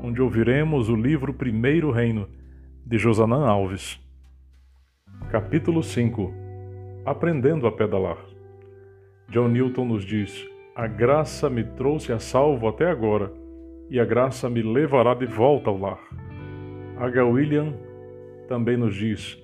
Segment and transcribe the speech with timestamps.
[0.00, 2.28] onde ouviremos o livro Primeiro Reino,
[2.86, 4.00] de Josanã Alves.
[5.30, 6.32] Capítulo 5
[7.04, 8.18] Aprendendo a pedalar.
[9.28, 13.32] John Newton nos diz: A graça me trouxe a salvo até agora,
[13.90, 15.98] e a graça me levará de volta ao lar.
[16.96, 17.24] H.
[17.24, 17.74] William
[18.46, 19.36] também nos diz: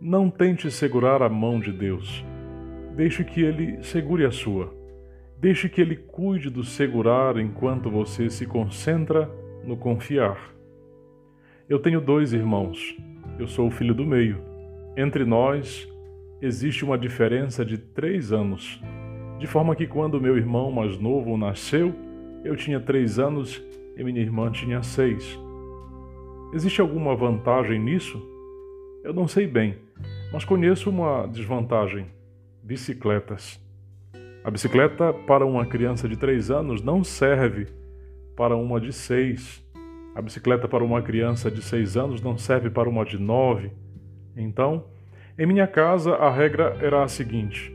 [0.00, 2.24] Não tente segurar a mão de Deus.
[2.96, 4.74] Deixe que ele segure a sua.
[5.38, 9.30] Deixe que ele cuide do segurar enquanto você se concentra
[9.64, 10.38] no confiar.
[11.68, 12.96] Eu tenho dois irmãos.
[13.38, 14.38] Eu sou o filho do meio.
[14.96, 15.88] Entre nós
[16.42, 18.80] existe uma diferença de três anos,
[19.38, 21.94] de forma que quando meu irmão mais novo nasceu,
[22.44, 23.62] eu tinha três anos
[23.96, 25.38] e minha irmã tinha seis.
[26.52, 28.20] Existe alguma vantagem nisso?
[29.04, 29.76] Eu não sei bem,
[30.32, 32.06] mas conheço uma desvantagem:
[32.62, 33.60] bicicletas.
[34.42, 37.66] A bicicleta para uma criança de 3 anos não serve
[38.40, 39.62] para uma de 6.
[40.14, 43.70] A bicicleta para uma criança de 6 anos não serve para uma de 9.
[44.34, 44.86] Então,
[45.38, 47.70] em minha casa a regra era a seguinte: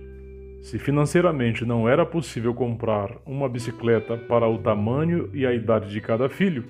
[0.64, 6.02] se financeiramente não era possível comprar uma bicicleta para o tamanho e a idade de
[6.02, 6.66] cada filho,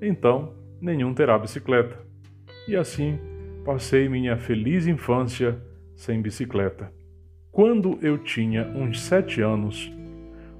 [0.00, 1.98] então nenhum terá bicicleta.
[2.66, 3.18] E assim
[3.62, 5.60] passei minha feliz infância
[5.94, 6.90] sem bicicleta.
[7.52, 9.92] Quando eu tinha uns sete anos,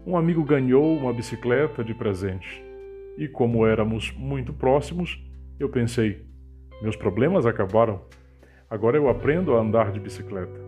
[0.06, 2.63] um amigo ganhou uma bicicleta de presente.
[3.16, 5.22] E como éramos muito próximos,
[5.58, 6.26] eu pensei:
[6.82, 8.02] meus problemas acabaram.
[8.68, 10.60] Agora eu aprendo a andar de bicicleta.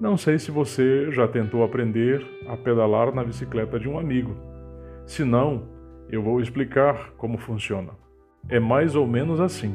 [0.00, 4.34] Não sei se você já tentou aprender a pedalar na bicicleta de um amigo.
[5.04, 5.68] Se não,
[6.08, 7.90] eu vou explicar como funciona.
[8.48, 9.74] É mais ou menos assim.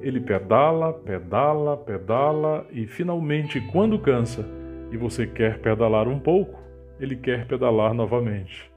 [0.00, 4.44] Ele pedala, pedala, pedala e finalmente, quando cansa,
[4.90, 6.60] e você quer pedalar um pouco,
[7.00, 8.70] ele quer pedalar novamente.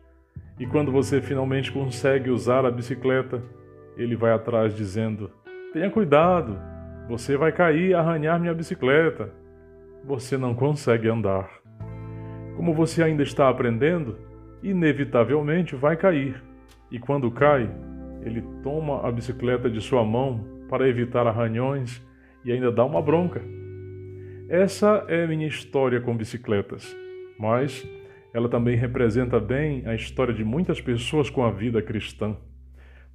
[0.59, 3.41] E quando você finalmente consegue usar a bicicleta,
[3.95, 5.29] ele vai atrás dizendo:
[5.72, 6.57] Tenha cuidado,
[7.07, 9.31] você vai cair e arranhar minha bicicleta.
[10.03, 11.50] Você não consegue andar.
[12.56, 14.18] Como você ainda está aprendendo,
[14.63, 16.41] inevitavelmente vai cair.
[16.89, 17.69] E quando cai,
[18.24, 22.01] ele toma a bicicleta de sua mão para evitar arranhões
[22.44, 23.41] e ainda dá uma bronca.
[24.50, 26.95] Essa é minha história com bicicletas,
[27.38, 27.85] mas
[28.34, 32.36] ela também representa bem a história de muitas pessoas com a vida cristã.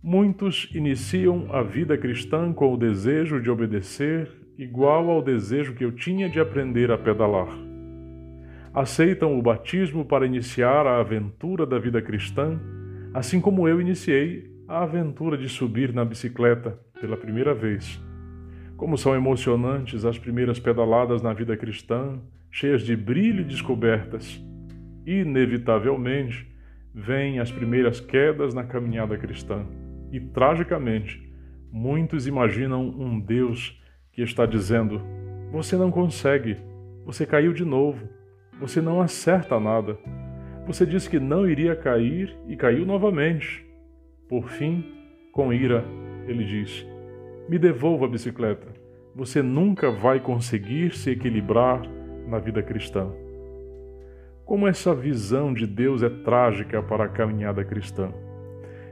[0.02, 4.28] Muitos iniciam a vida cristã com o desejo de obedecer,
[4.58, 7.48] igual ao desejo que eu tinha de aprender a pedalar.
[8.74, 12.58] Aceitam o batismo para iniciar a aventura da vida cristã,
[13.14, 18.02] assim como eu iniciei a aventura de subir na bicicleta pela primeira vez.
[18.76, 22.18] Como são emocionantes as primeiras pedaladas na vida cristã,
[22.50, 24.42] cheias de brilho e descobertas.
[25.06, 26.50] Inevitavelmente,
[26.94, 29.66] vêm as primeiras quedas na caminhada cristã.
[30.10, 31.22] E, tragicamente,
[31.70, 33.80] muitos imaginam um Deus
[34.12, 35.00] que está dizendo:
[35.50, 36.56] Você não consegue,
[37.04, 38.08] você caiu de novo,
[38.60, 39.98] você não acerta nada.
[40.66, 43.66] Você disse que não iria cair e caiu novamente.
[44.28, 44.84] Por fim,
[45.32, 45.84] com ira,
[46.28, 46.86] ele diz:
[47.48, 48.68] me devolva a bicicleta.
[49.14, 51.82] Você nunca vai conseguir se equilibrar
[52.26, 53.10] na vida cristã.
[54.52, 58.12] Como essa visão de Deus é trágica para a caminhada cristã.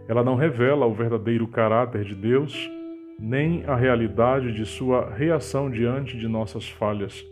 [0.09, 2.71] Ela não revela o verdadeiro caráter de Deus,
[3.19, 7.27] nem a realidade de sua reação diante de nossas falhas.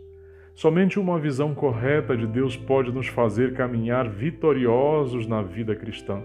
[0.55, 6.23] Somente uma visão correta de Deus pode nos fazer caminhar vitoriosos na vida cristã.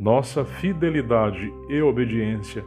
[0.00, 2.64] Nossa fidelidade e obediência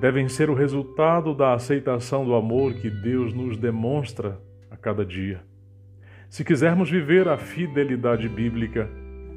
[0.00, 5.53] devem ser o resultado da aceitação do amor que Deus nos demonstra a cada dia.
[6.28, 8.88] Se quisermos viver a fidelidade bíblica,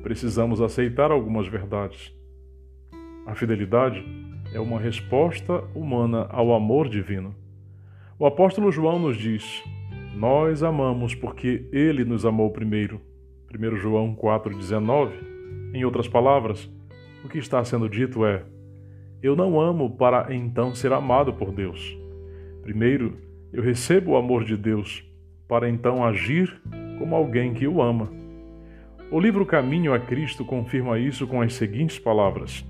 [0.01, 2.13] precisamos aceitar algumas verdades.
[3.25, 4.03] A fidelidade
[4.53, 7.35] é uma resposta humana ao amor divino.
[8.17, 9.63] O apóstolo João nos diz:
[10.15, 13.01] Nós amamos porque ele nos amou primeiro.
[13.53, 15.11] 1 João 4,19.
[15.73, 16.69] Em outras palavras,
[17.23, 18.43] o que está sendo dito é:
[19.21, 21.97] eu não amo para então ser amado por Deus.
[22.61, 23.17] Primeiro,
[23.51, 25.03] eu recebo o amor de Deus
[25.47, 26.61] para então agir
[26.99, 28.09] como alguém que o ama.
[29.09, 32.65] O livro Caminho a Cristo confirma isso com as seguintes palavras: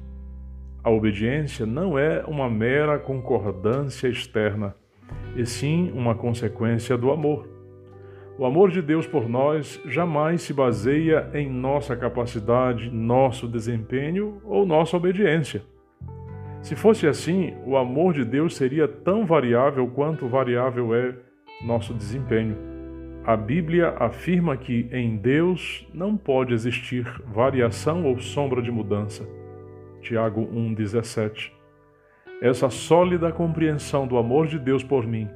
[0.83, 4.75] A obediência não é uma mera concordância externa,
[5.35, 7.49] e sim uma consequência do amor.
[8.37, 14.63] O amor de Deus por nós jamais se baseia em nossa capacidade, nosso desempenho ou
[14.63, 15.63] nossa obediência.
[16.61, 21.15] Se fosse assim, o amor de Deus seria tão variável quanto variável é
[21.61, 22.57] nosso desempenho.
[23.25, 29.27] A Bíblia afirma que em Deus não pode existir variação ou sombra de mudança.
[30.01, 31.51] Tiago 1,17.
[32.41, 35.27] Essa sólida compreensão do amor de Deus por mim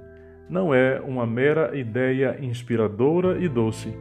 [0.50, 3.94] não é uma mera ideia inspiradora e doce.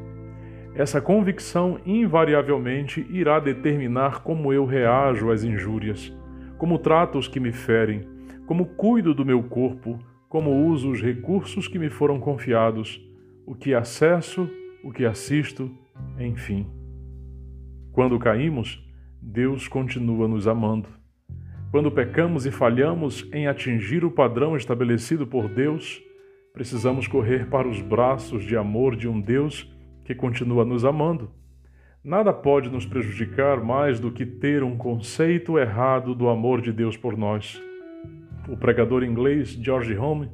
[0.75, 6.12] Essa convicção invariavelmente irá determinar como eu reajo às injúrias,
[6.58, 8.06] como trato os que me ferem,
[8.46, 9.99] como cuido do meu corpo,
[10.31, 12.99] como uso os recursos que me foram confiados,
[13.47, 14.49] o que acesso,
[14.82, 15.71] o que assisto,
[16.19, 16.67] enfim.
[17.93, 18.82] Quando caímos,
[19.21, 20.88] Deus continua nos amando.
[21.71, 26.03] Quando pecamos e falhamos em atingir o padrão estabelecido por Deus,
[26.53, 29.73] Precisamos correr para os braços de amor de um Deus
[30.05, 31.31] que continua nos amando.
[32.03, 36.97] Nada pode nos prejudicar mais do que ter um conceito errado do amor de Deus
[36.97, 37.62] por nós.
[38.48, 40.31] O pregador inglês George Home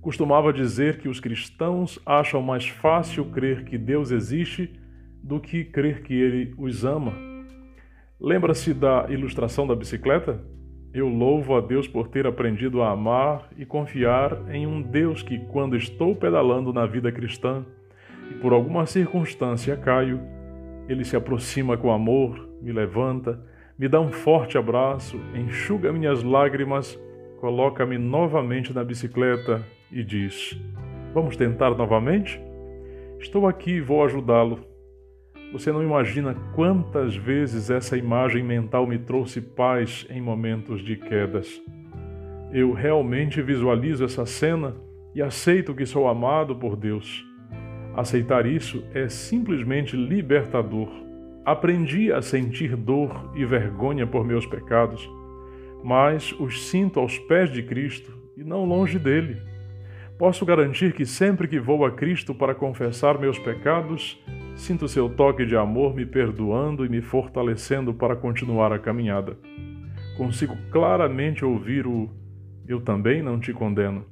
[0.00, 4.78] costumava dizer que os cristãos acham mais fácil crer que Deus existe
[5.22, 7.12] do que crer que ele os ama.
[8.20, 10.42] Lembra-se da ilustração da bicicleta?
[10.92, 15.38] Eu louvo a Deus por ter aprendido a amar e confiar em um Deus que,
[15.38, 17.64] quando estou pedalando na vida cristã
[18.30, 20.20] e por alguma circunstância caio,
[20.88, 23.38] ele se aproxima com amor, me levanta,
[23.78, 26.98] me dá um forte abraço, enxuga minhas lágrimas,
[27.40, 30.58] coloca-me novamente na bicicleta e diz:
[31.14, 32.40] Vamos tentar novamente?
[33.18, 34.60] Estou aqui e vou ajudá-lo.
[35.52, 41.60] Você não imagina quantas vezes essa imagem mental me trouxe paz em momentos de quedas.
[42.52, 44.76] Eu realmente visualizo essa cena
[45.14, 47.24] e aceito que sou amado por Deus.
[47.96, 50.88] Aceitar isso é simplesmente libertador.
[51.44, 55.08] Aprendi a sentir dor e vergonha por meus pecados,
[55.82, 59.36] mas os sinto aos pés de Cristo e não longe dele.
[60.18, 64.20] Posso garantir que sempre que vou a Cristo para confessar meus pecados,
[64.58, 69.38] Sinto seu toque de amor me perdoando e me fortalecendo para continuar a caminhada.
[70.16, 72.10] Consigo claramente ouvir o
[72.66, 74.04] Eu também não te condeno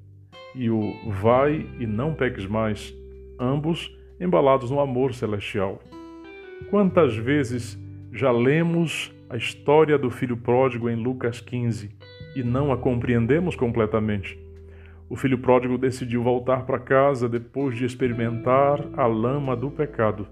[0.55, 2.95] e o Vai e não peques mais,
[3.41, 5.83] ambos embalados no amor celestial.
[6.71, 7.77] Quantas vezes
[8.13, 11.91] já lemos a história do filho pródigo em Lucas 15
[12.37, 14.39] e não a compreendemos completamente?
[15.09, 20.27] O filho pródigo decidiu voltar para casa depois de experimentar a lama do pecado.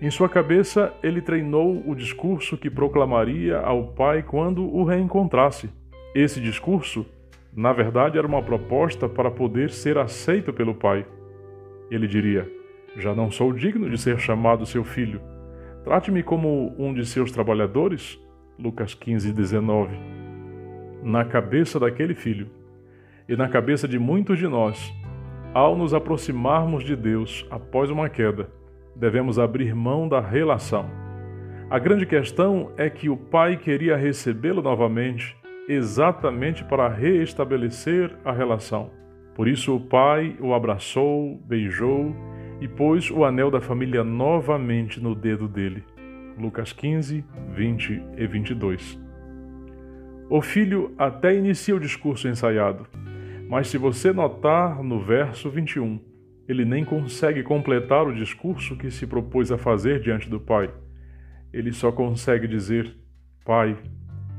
[0.00, 5.70] Em sua cabeça, ele treinou o discurso que proclamaria ao pai quando o reencontrasse.
[6.14, 7.06] Esse discurso,
[7.56, 11.06] na verdade, era uma proposta para poder ser aceito pelo pai.
[11.90, 12.50] Ele diria:
[12.96, 15.20] Já não sou digno de ser chamado seu filho.
[15.84, 18.18] Trate-me como um de seus trabalhadores.
[18.58, 19.96] Lucas 15, 19.
[21.02, 22.48] Na cabeça daquele filho
[23.28, 24.92] e na cabeça de muitos de nós,
[25.52, 28.48] ao nos aproximarmos de Deus após uma queda,
[28.94, 30.88] devemos abrir mão da relação.
[31.68, 35.36] A grande questão é que o pai queria recebê-lo novamente,
[35.68, 38.90] exatamente para reestabelecer a relação.
[39.34, 42.14] Por isso o pai o abraçou, beijou
[42.60, 45.82] e pôs o anel da família novamente no dedo dele.
[46.38, 47.24] Lucas 15,
[47.54, 49.00] 20 e 22.
[50.28, 52.86] O filho até inicia o discurso ensaiado,
[53.48, 56.00] mas se você notar no verso 21,
[56.48, 60.72] ele nem consegue completar o discurso que se propôs a fazer diante do Pai.
[61.52, 62.94] Ele só consegue dizer:
[63.44, 63.76] Pai,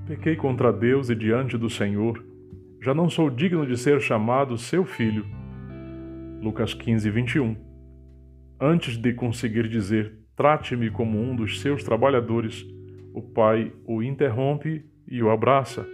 [0.06, 2.24] pequei contra Deus e diante do Senhor.
[2.82, 5.26] Já não sou digno de ser chamado seu filho.
[6.42, 7.56] Lucas 15, 21.
[8.60, 12.66] Antes de conseguir dizer: Trate-me como um dos seus trabalhadores,
[13.14, 15.88] o pai o interrompe e o abraça.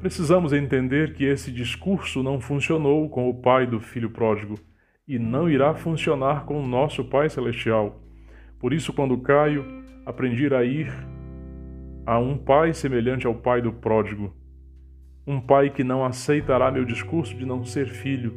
[0.00, 4.56] Precisamos entender que esse discurso não funcionou com o pai do filho pródigo
[5.08, 8.02] e não irá funcionar com o nosso Pai Celestial.
[8.58, 9.64] Por isso, quando caio,
[10.04, 10.92] aprendi a ir
[12.04, 14.34] a um pai semelhante ao pai do pródigo.
[15.26, 18.36] Um pai que não aceitará meu discurso de não ser filho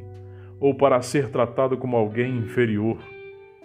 [0.59, 2.97] ou para ser tratado como alguém inferior.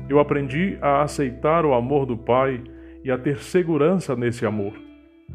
[0.08, 2.62] Eu aprendi a aceitar o amor do Pai
[3.02, 4.74] e a ter segurança nesse amor.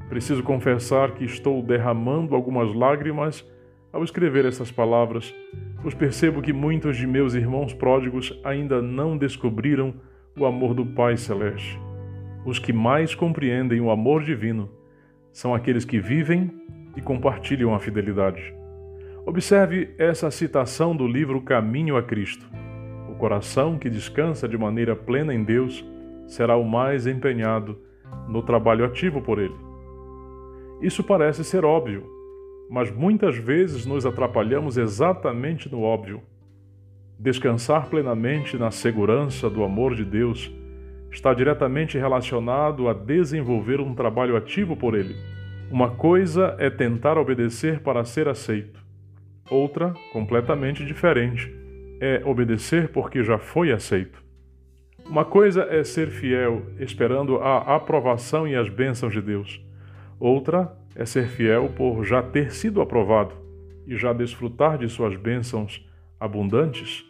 [0.07, 3.45] Preciso confessar que estou derramando algumas lágrimas
[3.91, 5.33] ao escrever essas palavras,
[5.81, 9.93] pois percebo que muitos de meus irmãos pródigos ainda não descobriram
[10.37, 11.79] o amor do Pai Celeste.
[12.45, 14.69] Os que mais compreendem o amor divino
[15.31, 16.51] são aqueles que vivem
[16.95, 18.53] e compartilham a fidelidade.
[19.25, 22.49] Observe essa citação do livro Caminho a Cristo.
[23.19, 25.85] Coração que descansa de maneira plena em Deus
[26.25, 27.77] será o mais empenhado
[28.29, 29.55] no trabalho ativo por Ele.
[30.81, 32.09] Isso parece ser óbvio,
[32.69, 36.21] mas muitas vezes nos atrapalhamos exatamente no óbvio.
[37.19, 40.49] Descansar plenamente na segurança do amor de Deus
[41.11, 45.17] está diretamente relacionado a desenvolver um trabalho ativo por Ele.
[45.69, 48.79] Uma coisa é tentar obedecer para ser aceito,
[49.51, 51.53] outra, completamente diferente,
[51.99, 54.23] é obedecer porque já foi aceito.
[55.05, 59.59] Uma coisa é ser fiel, esperando a aprovação e as bênçãos de Deus.
[60.19, 63.33] Outra é ser fiel por já ter sido aprovado
[63.87, 65.83] e já desfrutar de suas bênçãos
[66.19, 67.03] abundantes.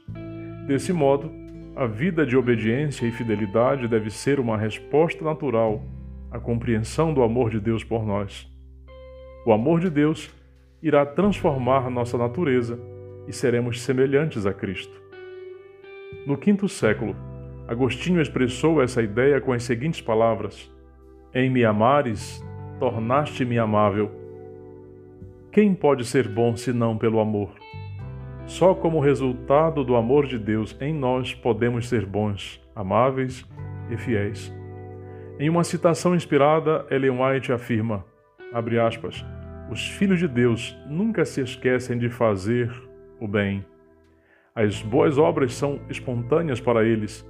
[0.65, 1.31] Desse modo,
[1.75, 5.83] a vida de obediência e fidelidade deve ser uma resposta natural
[6.31, 8.47] à compreensão do amor de Deus por nós.
[9.45, 10.29] O amor de Deus
[10.81, 12.79] irá transformar nossa natureza
[13.29, 14.99] e seremos semelhantes a Cristo.
[16.25, 17.15] No quinto século,
[17.67, 20.69] Agostinho expressou essa ideia com as seguintes palavras:
[21.31, 22.43] Em me amares,
[22.79, 24.09] tornaste-me amável.
[25.51, 27.51] Quem pode ser bom senão pelo amor?
[28.47, 33.47] Só como resultado do amor de Deus em nós podemos ser bons, amáveis
[33.91, 34.51] e fiéis.
[35.39, 38.03] Em uma citação inspirada, Ellen White afirma,
[38.85, 39.23] aspas,
[39.69, 42.88] os filhos de Deus nunca se esquecem de fazer
[43.19, 43.65] o bem.
[44.55, 47.25] As boas obras são espontâneas para eles,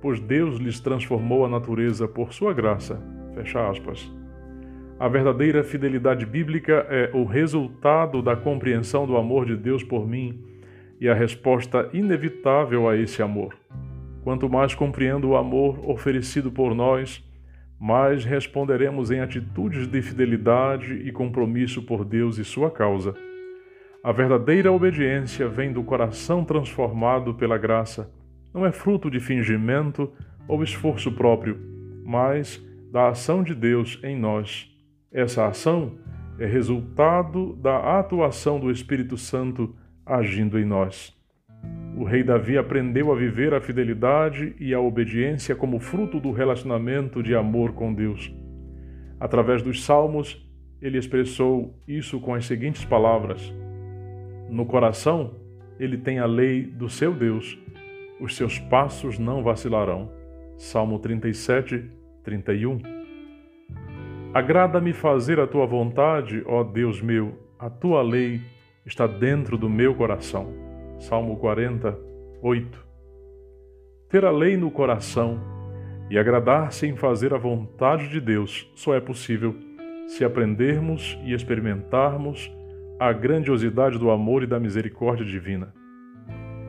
[0.00, 3.00] pois Deus lhes transformou a natureza por sua graça.
[3.34, 4.12] Fecha aspas.
[4.98, 10.44] A verdadeira fidelidade bíblica é o resultado da compreensão do amor de Deus por mim
[11.00, 13.56] e a resposta inevitável a esse amor.
[14.22, 17.22] Quanto mais compreendo o amor oferecido por nós,
[17.78, 23.14] mais responderemos em atitudes de fidelidade e compromisso por Deus e sua causa.
[24.04, 28.12] A verdadeira obediência vem do coração transformado pela graça.
[28.52, 30.12] Não é fruto de fingimento
[30.46, 31.58] ou esforço próprio,
[32.04, 34.70] mas da ação de Deus em nós.
[35.10, 35.92] Essa ação
[36.38, 41.16] é resultado da atuação do Espírito Santo agindo em nós.
[41.96, 47.22] O rei Davi aprendeu a viver a fidelidade e a obediência como fruto do relacionamento
[47.22, 48.30] de amor com Deus.
[49.18, 50.46] Através dos salmos,
[50.78, 53.50] ele expressou isso com as seguintes palavras:
[54.48, 55.34] No coração,
[55.78, 57.58] ele tem a lei do seu Deus,
[58.20, 60.10] os seus passos não vacilarão.
[60.56, 61.90] Salmo 37,
[62.22, 62.78] 31.
[64.32, 68.40] Agrada-me fazer a tua vontade, ó Deus meu, a tua lei
[68.84, 70.52] está dentro do meu coração.
[70.98, 72.84] Salmo 48.
[74.08, 75.40] Ter a lei no coração
[76.10, 79.54] e agradar-se em fazer a vontade de Deus só é possível
[80.06, 82.52] se aprendermos e experimentarmos
[82.98, 85.72] a grandiosidade do amor e da misericórdia divina.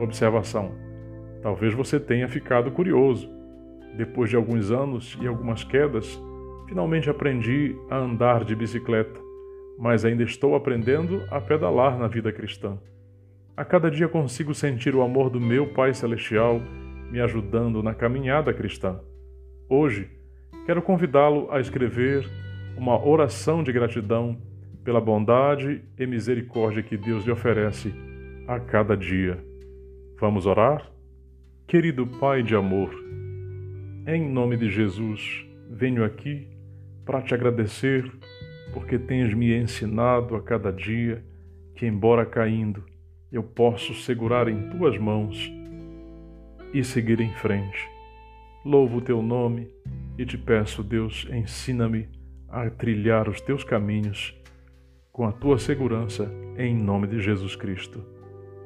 [0.00, 0.72] Observação:
[1.42, 3.30] talvez você tenha ficado curioso.
[3.96, 6.20] Depois de alguns anos e algumas quedas,
[6.68, 9.26] finalmente aprendi a andar de bicicleta
[9.78, 12.78] mas ainda estou aprendendo a pedalar na vida cristã.
[13.56, 16.60] A cada dia consigo sentir o amor do meu Pai Celestial
[17.10, 19.00] me ajudando na caminhada cristã.
[19.68, 20.10] Hoje,
[20.64, 22.28] quero convidá-lo a escrever
[22.76, 24.36] uma oração de gratidão
[24.86, 27.92] pela bondade e misericórdia que Deus lhe oferece
[28.46, 29.36] a cada dia.
[30.20, 30.88] Vamos orar?
[31.66, 32.94] Querido Pai de amor,
[34.06, 36.46] em nome de Jesus, venho aqui
[37.04, 38.08] para te agradecer
[38.72, 41.24] porque tens me ensinado a cada dia
[41.74, 42.84] que, embora caindo,
[43.32, 45.52] eu posso segurar em tuas mãos
[46.72, 47.88] e seguir em frente.
[48.64, 49.68] Louvo o teu nome
[50.16, 52.08] e te peço, Deus, ensina-me
[52.48, 54.32] a trilhar os teus caminhos
[55.16, 58.04] com a tua segurança, em nome de Jesus Cristo.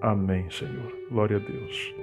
[0.01, 0.93] Amém, Senhor.
[1.09, 2.00] Glória a Deus.